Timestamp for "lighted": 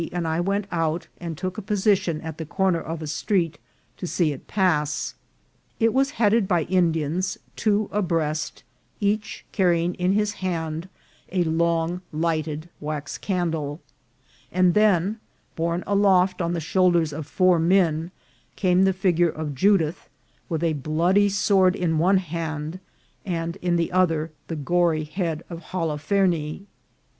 12.11-12.67